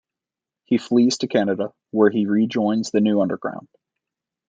He 0.65 0.79
flees 0.79 1.19
to 1.19 1.27
Canada, 1.27 1.75
where 1.91 2.09
he 2.09 2.25
rejoins 2.25 2.89
the 2.89 3.01
New 3.01 3.21
Underground. 3.21 3.67